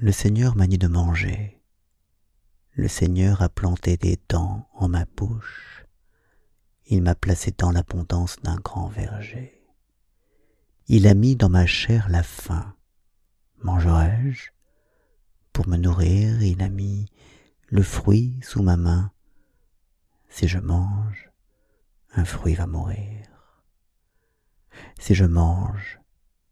Le 0.00 0.12
Seigneur 0.12 0.54
m'a 0.54 0.68
dit 0.68 0.78
de 0.78 0.86
manger. 0.86 1.60
Le 2.70 2.86
Seigneur 2.86 3.42
a 3.42 3.48
planté 3.48 3.96
des 3.96 4.16
dents 4.28 4.68
en 4.74 4.88
ma 4.88 5.04
bouche. 5.06 5.86
Il 6.86 7.02
m'a 7.02 7.16
placé 7.16 7.50
dans 7.50 7.72
l'abondance 7.72 8.36
d'un 8.44 8.54
grand 8.58 8.86
verger. 8.86 9.60
Il 10.86 11.08
a 11.08 11.14
mis 11.14 11.34
dans 11.34 11.48
ma 11.48 11.66
chair 11.66 12.08
la 12.10 12.22
faim. 12.22 12.76
Mangerai-je? 13.56 14.50
Pour 15.52 15.66
me 15.66 15.76
nourrir, 15.76 16.44
il 16.44 16.62
a 16.62 16.68
mis 16.68 17.10
le 17.66 17.82
fruit 17.82 18.38
sous 18.40 18.62
ma 18.62 18.76
main. 18.76 19.10
Si 20.28 20.46
je 20.46 20.60
mange, 20.60 21.32
un 22.12 22.24
fruit 22.24 22.54
va 22.54 22.68
mourir. 22.68 23.26
Si 25.00 25.16
je 25.16 25.24
mange, 25.24 25.98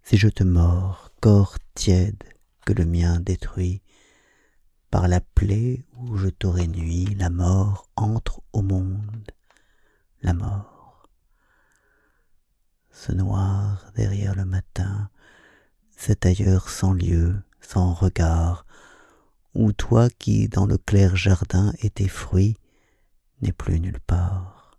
si 0.03 0.17
je 0.17 0.27
te 0.27 0.43
mords, 0.43 1.13
corps 1.21 1.59
tiède 1.75 2.25
que 2.67 2.73
le 2.73 2.85
mien 2.85 3.21
détruit, 3.21 3.81
par 4.91 5.09
la 5.09 5.21
plaie 5.21 5.87
où 5.95 6.17
je 6.17 6.29
t'aurai 6.29 6.67
nuit, 6.67 7.15
la 7.15 7.31
mort 7.31 7.89
entre 7.97 8.43
au 8.53 8.61
monde, 8.61 9.31
la 10.21 10.35
mort. 10.35 11.09
Ce 12.91 13.13
noir 13.13 13.93
derrière 13.95 14.35
le 14.35 14.45
matin, 14.45 15.11
cet 15.97 16.27
ailleurs 16.27 16.69
sans 16.69 16.93
lieu, 16.93 17.41
sans 17.61 17.95
regard, 17.95 18.67
où 19.55 19.73
toi 19.73 20.11
qui 20.11 20.49
dans 20.49 20.67
le 20.67 20.77
clair 20.77 21.15
jardin 21.15 21.73
et 21.79 21.91
tes 21.91 22.09
fruits 22.09 22.57
n'es 23.43 23.53
plus 23.53 23.79
nulle 23.79 24.01
part. 24.01 24.79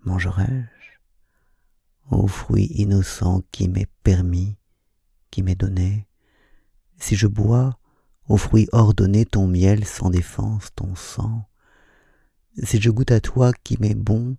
Mangerai-je? 0.00 0.98
Ô 2.10 2.26
fruit 2.26 2.66
innocent 2.66 3.42
qui 3.52 3.68
m'est 3.68 3.90
permis, 4.02 4.58
qui 5.30 5.42
m'est 5.42 5.54
donné, 5.54 6.06
si 6.98 7.16
je 7.16 7.26
bois, 7.26 7.78
aux 8.28 8.36
fruits 8.36 8.68
ordonnés 8.72 9.26
ton 9.26 9.46
miel 9.46 9.84
sans 9.84 10.10
défense, 10.10 10.68
ton 10.74 10.94
sang, 10.94 11.46
si 12.62 12.80
je 12.80 12.90
goûte 12.90 13.10
à 13.10 13.20
toi 13.20 13.52
qui 13.64 13.76
m'es 13.80 13.94
bon, 13.94 14.36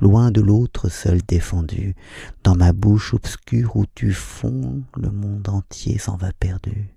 loin 0.00 0.32
de 0.32 0.40
l'autre 0.40 0.88
seul 0.88 1.22
défendu, 1.22 1.94
dans 2.42 2.56
ma 2.56 2.72
bouche 2.72 3.14
obscure 3.14 3.76
où 3.76 3.84
tu 3.94 4.12
fonds, 4.12 4.82
le 4.96 5.10
monde 5.10 5.48
entier 5.48 5.98
s'en 5.98 6.16
va 6.16 6.32
perdu. 6.32 6.96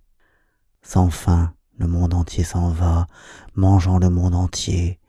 Sans 0.81 1.09
fin, 1.09 1.53
le 1.77 1.87
monde 1.87 2.13
entier 2.13 2.43
s'en 2.43 2.69
va, 2.69 3.07
mangeant 3.55 3.99
le 3.99 4.09
monde 4.09 4.33
entier. 4.33 4.99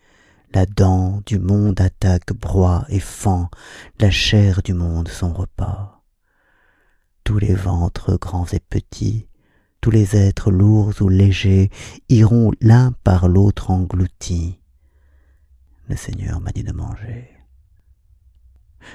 La 0.53 0.67
dent 0.67 1.23
du 1.27 1.39
monde 1.39 1.81
attaque, 1.81 2.33
broie 2.35 2.85
et 2.89 3.01
fend, 3.01 3.51
la 3.98 4.11
chair 4.11 4.63
du 4.63 4.75
monde 4.75 5.09
son 5.09 5.33
repas. 5.33 6.03
Tous 7.25 7.39
les 7.39 7.55
ventres 7.55 8.19
grands 8.19 8.47
et 8.53 8.61
petits, 8.61 9.27
tous 9.87 9.92
les 9.92 10.17
êtres 10.17 10.51
lourds 10.51 11.01
ou 11.01 11.09
légers 11.09 11.70
iront 12.09 12.51
l'un 12.61 12.91
par 13.05 13.29
l'autre 13.29 13.70
engloutis. 13.70 14.59
Le 15.89 15.95
Seigneur 15.95 16.41
m'a 16.41 16.51
dit 16.51 16.65
de 16.65 16.73
manger. 16.73 17.31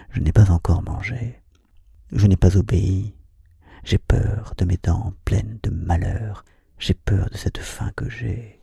Je 0.09 0.19
n'ai 0.19 0.33
pas 0.33 0.51
encore 0.51 0.83
mangé. 0.83 1.39
Je 2.11 2.27
n'ai 2.27 2.35
pas 2.35 2.57
obéi. 2.57 3.15
J'ai 3.85 3.99
peur 3.99 4.53
de 4.57 4.65
mes 4.65 4.77
dents 4.83 5.13
pleines 5.23 5.59
de 5.63 5.69
malheur. 5.69 6.43
J'ai 6.77 6.93
peur 6.93 7.29
de 7.29 7.37
cette 7.37 7.59
faim 7.59 7.93
que 7.95 8.09
j'ai. 8.09 8.61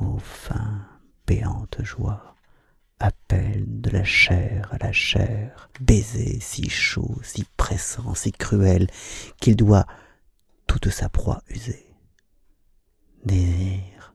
Ô 0.00 0.16
faim, 0.18 0.86
béante 1.26 1.84
joie, 1.84 2.34
appel 2.98 3.82
de 3.82 3.90
la 3.90 4.04
chair 4.04 4.70
à 4.72 4.78
la 4.78 4.92
chair, 4.92 5.68
baiser 5.82 6.40
si 6.40 6.70
chaud, 6.70 7.18
si 7.22 7.44
pressant, 7.58 8.14
si 8.14 8.32
cruel, 8.32 8.86
qu'il 9.38 9.56
doit 9.56 9.84
sa 10.90 11.08
proie 11.08 11.42
user. 11.50 11.84
Désir, 13.24 14.14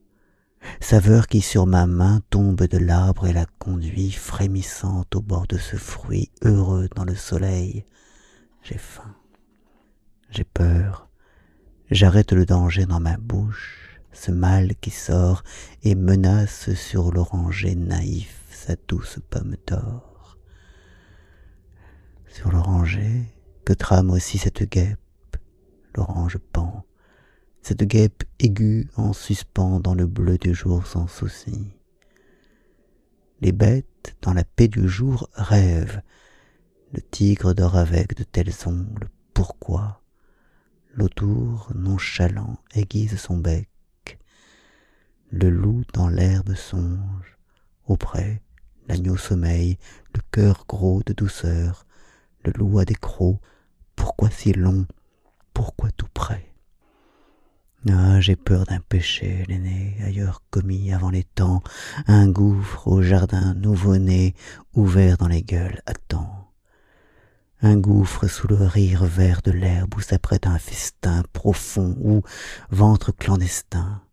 saveur 0.79 1.27
qui 1.27 1.41
sur 1.41 1.67
ma 1.67 1.85
main 1.85 2.21
tombe 2.29 2.63
de 2.63 2.77
l'arbre 2.77 3.27
et 3.27 3.33
la 3.33 3.45
conduit 3.59 4.11
frémissante 4.11 5.15
au 5.15 5.21
bord 5.21 5.47
de 5.47 5.57
ce 5.57 5.75
fruit 5.75 6.31
heureux 6.43 6.87
dans 6.95 7.03
le 7.03 7.15
soleil. 7.15 7.85
J'ai 8.63 8.77
faim, 8.77 9.15
j'ai 10.29 10.45
peur, 10.45 11.09
j'arrête 11.89 12.31
le 12.31 12.45
danger 12.45 12.85
dans 12.85 12.99
ma 12.99 13.17
bouche, 13.17 13.99
ce 14.13 14.31
mal 14.31 14.75
qui 14.75 14.91
sort 14.91 15.43
et 15.83 15.95
menace 15.95 16.73
sur 16.73 17.11
l'oranger 17.11 17.75
naïf 17.75 18.37
sa 18.51 18.75
douce 18.87 19.19
pomme 19.29 19.55
d'or. 19.67 20.37
Sur 22.27 22.51
l'oranger, 22.51 23.23
que 23.65 23.73
trame 23.73 24.09
aussi 24.11 24.37
cette 24.37 24.63
guêpe, 24.63 25.00
l'orange 25.95 26.37
pend, 26.37 26.85
cette 27.61 27.83
guêpe 27.83 28.23
aiguë 28.39 28.89
en 28.95 29.13
suspens 29.13 29.79
dans 29.79 29.93
le 29.93 30.07
bleu 30.07 30.37
du 30.37 30.53
jour 30.53 30.85
sans 30.87 31.07
souci. 31.07 31.71
Les 33.39 33.51
bêtes, 33.51 34.15
dans 34.21 34.33
la 34.33 34.43
paix 34.43 34.67
du 34.67 34.87
jour, 34.87 35.29
rêvent. 35.33 36.01
Le 36.91 37.01
tigre 37.01 37.53
dort 37.53 37.75
avec 37.75 38.15
de 38.15 38.23
tels 38.23 38.53
ongles. 38.65 39.09
Pourquoi? 39.33 40.01
L'autour, 40.93 41.71
nonchalant, 41.73 42.57
aiguise 42.73 43.17
son 43.17 43.37
bec. 43.37 43.67
Le 45.29 45.49
loup 45.49 45.83
dans 45.93 46.09
l'herbe 46.09 46.53
songe. 46.55 47.37
Auprès, 47.87 48.41
l'agneau 48.87 49.17
sommeille, 49.17 49.77
le 50.13 50.21
cœur 50.31 50.65
gros 50.67 51.01
de 51.03 51.13
douceur. 51.13 51.85
Le 52.43 52.51
loup 52.51 52.79
a 52.79 52.85
des 52.85 52.95
crocs. 52.95 53.39
Pourquoi 53.95 54.29
si 54.29 54.51
long? 54.51 54.85
Pourquoi 55.53 55.91
tout 55.91 56.09
près? 56.13 56.51
Ah, 57.89 58.19
j'ai 58.19 58.35
peur 58.35 58.65
d'un 58.65 58.79
péché, 58.79 59.43
l'aîné, 59.47 59.97
ailleurs 60.03 60.43
commis 60.51 60.93
avant 60.93 61.09
les 61.09 61.23
temps, 61.23 61.63
un 62.05 62.29
gouffre 62.29 62.87
au 62.87 63.01
jardin 63.01 63.55
nouveau-né, 63.55 64.35
ouvert 64.73 65.17
dans 65.17 65.27
les 65.27 65.41
gueules, 65.41 65.81
attend. 65.87 66.51
Un 67.63 67.77
gouffre 67.77 68.27
sous 68.27 68.47
le 68.47 68.55
rire 68.55 69.05
vert 69.05 69.41
de 69.41 69.51
l'herbe 69.51 69.95
où 69.95 70.01
s'apprête 70.01 70.45
un 70.45 70.59
festin 70.59 71.23
profond, 71.33 71.95
où, 71.99 72.21
ventre 72.69 73.11
clandestin, 73.11 74.03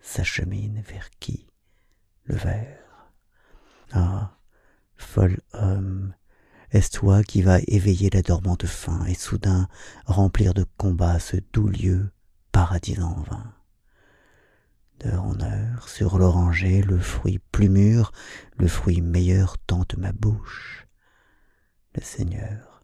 s'achemine 0.00 0.82
vers 0.82 1.10
qui? 1.20 1.46
Le 2.24 2.34
verre. 2.34 3.12
Ah, 3.92 4.36
folle 4.96 5.38
homme, 5.52 6.12
est-ce 6.72 6.90
toi 6.90 7.22
qui 7.22 7.42
vas 7.42 7.60
éveiller 7.66 8.10
la 8.10 8.22
dormante 8.22 8.66
faim 8.66 9.04
et 9.06 9.14
soudain 9.14 9.68
remplir 10.04 10.54
de 10.54 10.64
combat 10.76 11.18
ce 11.18 11.36
doux 11.52 11.68
lieu, 11.68 12.10
paradis 12.52 13.00
en 13.00 13.22
vain? 13.22 13.52
D'heure 15.00 15.24
en 15.24 15.40
heure, 15.40 15.88
sur 15.88 16.18
l'oranger, 16.18 16.82
le 16.82 16.98
fruit 16.98 17.38
plus 17.52 17.68
mûr, 17.68 18.12
le 18.56 18.66
fruit 18.66 19.02
meilleur 19.02 19.58
tente 19.58 19.96
ma 19.96 20.12
bouche. 20.12 20.86
Le 21.94 22.02
Seigneur 22.02 22.82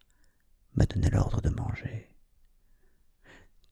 m'a 0.75 0.85
donné 0.85 1.11
l'ordre 1.11 1.41
de 1.41 1.49
manger. 1.49 2.17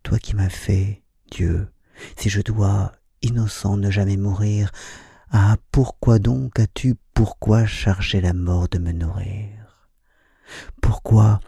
Toi 0.03 0.19
qui 0.19 0.35
m'as 0.35 0.49
fait, 0.49 1.03
Dieu, 1.31 1.69
si 2.17 2.31
je 2.31 2.41
dois, 2.41 2.93
innocent, 3.23 3.77
ne 3.77 3.91
jamais 3.91 4.17
mourir, 4.17 4.73
ah, 5.31 5.57
pourquoi 5.71 6.19
donc 6.19 6.59
as-tu, 6.59 6.97
pourquoi 7.15 7.67
chargé 7.67 8.21
la 8.21 8.33
mort 8.33 8.69
de 8.69 8.79
me 8.79 8.93
nourrir? 8.93 9.60
Pourquoi, 10.81 11.41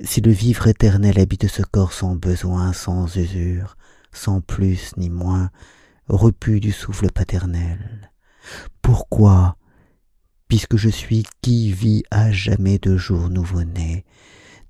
si 0.00 0.20
le 0.20 0.30
vivre 0.30 0.66
éternel 0.66 1.18
habite 1.18 1.48
ce 1.48 1.62
corps 1.62 1.92
sans 1.92 2.16
besoin, 2.16 2.72
sans 2.72 3.16
usure, 3.16 3.76
sans 4.12 4.40
plus 4.40 4.96
ni 4.96 5.10
moins, 5.10 5.50
repu 6.08 6.60
du 6.60 6.72
souffle 6.72 7.10
paternel? 7.10 8.10
Pourquoi, 8.82 9.56
puisque 10.48 10.76
je 10.76 10.88
suis 10.88 11.24
qui 11.42 11.72
vit 11.72 12.04
à 12.10 12.30
jamais 12.30 12.78
de 12.78 12.96
jours 12.96 13.28
nouveau-nés, 13.30 14.04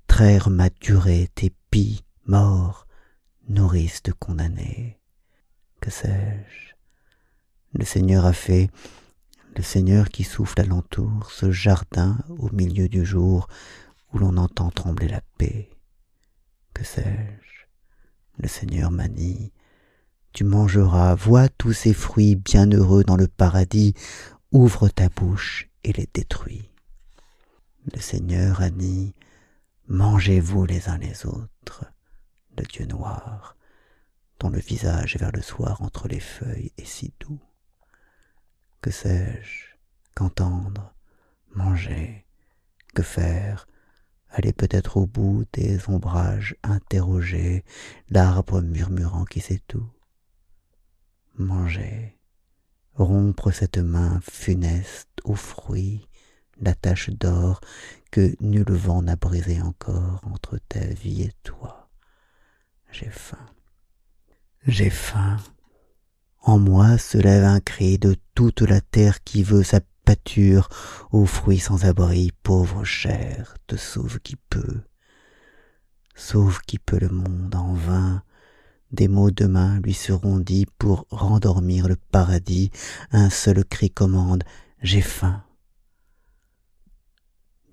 traire 0.07 0.49
ma 0.49 0.69
durée, 0.69 1.29
tes 1.35 1.53
pis, 1.69 2.03
morts, 2.25 2.87
nourrice 3.47 4.01
de 4.03 4.11
condamnés? 4.11 4.99
Que 5.81 5.91
sais-je? 5.91 6.73
Le 7.73 7.85
Seigneur 7.85 8.25
a 8.25 8.33
fait 8.33 8.69
le 9.57 9.63
Seigneur 9.63 10.09
qui 10.09 10.23
souffle 10.23 10.61
alentour, 10.61 11.31
ce 11.31 11.49
jardin 11.49 12.19
au 12.37 12.51
milieu 12.51 12.87
du 12.87 13.03
jour 13.03 13.47
où 14.13 14.19
l'on 14.19 14.37
entend 14.37 14.69
trembler 14.69 15.07
la 15.07 15.21
paix. 15.39 15.71
Que 16.75 16.83
sais-je? 16.83 17.65
Le 18.37 18.47
Seigneur 18.47 18.91
manie. 18.91 19.51
Tu 20.31 20.43
mangeras, 20.43 21.15
vois 21.15 21.49
tous 21.49 21.73
ces 21.73 21.95
fruits 21.95 22.35
bienheureux 22.35 23.03
dans 23.03 23.15
le 23.15 23.27
paradis, 23.27 23.95
ouvre 24.51 24.89
ta 24.89 25.09
bouche 25.09 25.67
et 25.83 25.91
les 25.91 26.07
détruis. 26.13 26.69
Le 27.91 27.99
Seigneur 27.99 28.61
a 28.61 28.69
dit, 28.69 29.15
mangez-vous 29.87 30.67
les 30.67 30.87
uns 30.87 30.99
les 30.99 31.25
autres, 31.25 31.83
le 32.55 32.63
Dieu 32.63 32.85
noir, 32.85 33.57
dont 34.39 34.49
le 34.49 34.59
visage 34.59 35.17
vers 35.17 35.31
le 35.31 35.41
soir 35.41 35.81
entre 35.81 36.07
les 36.07 36.19
feuilles 36.19 36.73
est 36.77 36.85
si 36.85 37.11
doux. 37.19 37.39
Que 38.81 38.91
sais-je 38.91 39.75
Qu'entendre 40.15 40.93
Manger 41.55 42.25
Que 42.93 43.01
faire? 43.01 43.67
Aller 44.29 44.53
peut-être 44.53 44.97
au 44.97 45.07
bout 45.07 45.45
des 45.53 45.89
ombrages 45.89 46.55
interrogés, 46.61 47.63
l'arbre 48.09 48.61
murmurant 48.61 49.25
qui 49.25 49.39
sait 49.39 49.61
tout. 49.67 49.89
Manger, 51.35 52.19
rompre 52.93 53.51
cette 53.51 53.77
main 53.77 54.19
funeste 54.21 55.09
aux 55.23 55.35
fruits, 55.35 56.07
la 56.59 56.75
tache 56.75 57.09
d'or 57.09 57.61
que 58.11 58.35
nul 58.41 58.69
vent 58.71 59.01
n'a 59.01 59.15
brisé 59.15 59.61
encore 59.61 60.21
entre 60.25 60.59
ta 60.69 60.85
vie 60.85 61.23
et 61.23 61.33
toi. 61.43 61.89
J'ai 62.91 63.09
faim. 63.09 63.45
J'ai 64.65 64.89
faim. 64.89 65.37
En 66.47 66.59
moi 66.59 66.97
se 66.97 67.17
lève 67.17 67.43
un 67.43 67.59
cri 67.59 67.97
de 67.97 68.15
toute 68.33 68.61
la 68.61 68.79
terre 68.79 69.21
qui 69.25 69.43
veut 69.43 69.63
sa 69.63 69.81
pâture 70.05 70.69
aux 71.11 71.25
fruits 71.25 71.59
sans 71.59 71.83
abri, 71.83 72.31
pauvre 72.41 72.85
chair, 72.85 73.57
te 73.67 73.75
sauve 73.75 74.21
qui 74.21 74.37
peut. 74.37 74.79
Sauve 76.15 76.61
qui 76.65 76.79
peut 76.79 76.99
le 77.01 77.09
monde 77.09 77.53
en 77.53 77.73
vain. 77.73 78.23
Des 78.93 79.09
mots 79.09 79.29
demain 79.29 79.81
lui 79.81 79.93
seront 79.93 80.39
dits 80.39 80.67
pour 80.77 81.05
rendormir 81.09 81.89
le 81.89 81.97
paradis. 81.97 82.71
Un 83.11 83.29
seul 83.29 83.65
cri 83.65 83.91
commande, 83.91 84.45
j'ai 84.81 85.01
faim. 85.01 85.43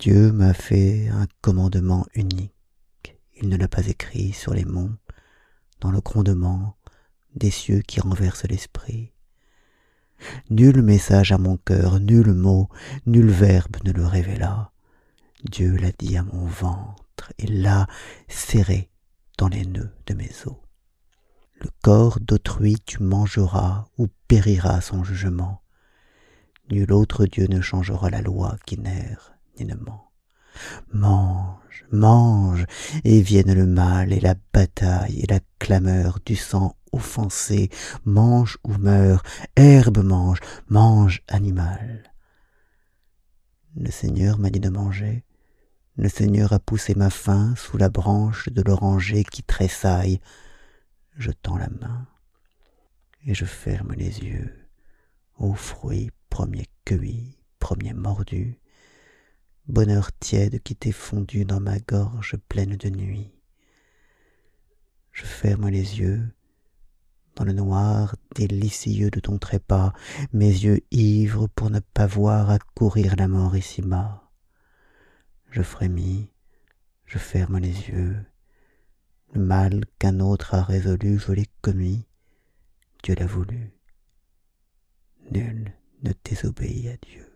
Dieu 0.00 0.32
m'a 0.32 0.52
fait 0.52 1.06
un 1.10 1.28
commandement 1.42 2.06
unique. 2.14 3.20
Il 3.36 3.50
ne 3.50 3.56
l'a 3.56 3.68
pas 3.68 3.86
écrit 3.86 4.32
sur 4.32 4.52
les 4.52 4.64
monts, 4.64 4.96
dans 5.80 5.92
le 5.92 6.00
grondement 6.00 6.76
des 7.34 7.50
cieux 7.50 7.80
qui 7.80 8.00
renversent 8.00 8.44
l'esprit. 8.44 9.12
Nul 10.50 10.82
message 10.82 11.32
à 11.32 11.38
mon 11.38 11.56
cœur, 11.56 12.00
nul 12.00 12.32
mot, 12.32 12.68
nul 13.06 13.28
verbe 13.28 13.76
ne 13.84 13.92
le 13.92 14.06
révéla. 14.06 14.72
Dieu 15.44 15.76
l'a 15.76 15.92
dit 15.98 16.16
à 16.16 16.22
mon 16.22 16.46
ventre 16.46 17.32
et 17.38 17.46
l'a 17.46 17.86
serré 18.28 18.90
dans 19.38 19.48
les 19.48 19.66
nœuds 19.66 19.94
de 20.06 20.14
mes 20.14 20.30
os. 20.46 20.56
Le 21.60 21.68
corps 21.82 22.18
d'autrui 22.20 22.76
tu 22.84 23.02
mangeras 23.02 23.86
ou 23.98 24.08
périra 24.28 24.80
son 24.80 25.04
jugement. 25.04 25.62
Nul 26.70 26.92
autre 26.92 27.26
Dieu 27.26 27.46
ne 27.48 27.60
changera 27.60 28.10
la 28.10 28.22
loi 28.22 28.56
qui 28.66 28.78
n'erre 28.78 29.34
ni 29.58 29.66
ne 29.66 29.74
ment. 29.74 30.10
Mange, 30.92 31.84
mange, 31.90 32.64
et 33.04 33.20
vienne 33.20 33.52
le 33.52 33.66
mal 33.66 34.12
et 34.12 34.20
la 34.20 34.34
bataille 34.52 35.20
et 35.20 35.26
la 35.26 35.40
clameur 35.58 36.20
du 36.24 36.36
sang 36.36 36.76
offensé, 36.94 37.70
mange 38.04 38.58
ou 38.64 38.72
meurs, 38.78 39.22
herbe 39.56 39.98
mange, 39.98 40.40
mange 40.68 41.22
animal. 41.28 42.12
Le 43.76 43.90
Seigneur 43.90 44.38
m'a 44.38 44.50
dit 44.50 44.60
de 44.60 44.68
manger, 44.68 45.24
le 45.96 46.08
Seigneur 46.08 46.52
a 46.52 46.58
poussé 46.58 46.94
ma 46.96 47.10
faim 47.10 47.54
sous 47.56 47.76
la 47.76 47.88
branche 47.88 48.48
de 48.48 48.62
l'oranger 48.62 49.22
qui 49.22 49.44
tressaille. 49.44 50.20
Je 51.16 51.30
tends 51.30 51.56
la 51.56 51.68
main 51.68 52.08
et 53.26 53.34
je 53.34 53.44
ferme 53.44 53.92
les 53.92 54.18
yeux 54.20 54.52
aux 55.38 55.54
fruits 55.54 56.10
premiers 56.30 56.66
cueillis, 56.84 57.38
premiers 57.60 57.94
mordus, 57.94 58.58
bonheur 59.68 60.10
tiède 60.18 60.60
qui 60.62 60.74
t'est 60.74 60.92
fondu 60.92 61.44
dans 61.44 61.60
ma 61.60 61.78
gorge 61.78 62.36
pleine 62.48 62.76
de 62.76 62.88
nuit. 62.88 63.32
Je 65.12 65.24
ferme 65.24 65.68
les 65.68 66.00
yeux 66.00 66.28
dans 67.36 67.44
le 67.44 67.52
noir 67.52 68.16
délicieux 68.34 69.10
de 69.10 69.20
ton 69.20 69.38
trépas, 69.38 69.92
mes 70.32 70.48
yeux 70.48 70.80
ivres 70.90 71.48
pour 71.48 71.70
ne 71.70 71.80
pas 71.80 72.06
voir 72.06 72.50
accourir 72.50 73.16
la 73.16 73.28
mort 73.28 73.56
ici-bas. 73.56 74.30
Je 75.50 75.62
frémis, 75.62 76.30
je 77.06 77.18
ferme 77.18 77.58
les 77.58 77.88
yeux. 77.88 78.16
Le 79.32 79.40
mal 79.40 79.84
qu'un 79.98 80.20
autre 80.20 80.54
a 80.54 80.62
résolu, 80.62 81.18
je 81.18 81.32
l'ai 81.32 81.48
commis. 81.60 82.06
Dieu 83.02 83.14
l'a 83.14 83.26
voulu. 83.26 83.72
Nul 85.30 85.72
ne 86.02 86.12
désobéit 86.24 86.88
à 86.88 86.96
Dieu. 87.06 87.33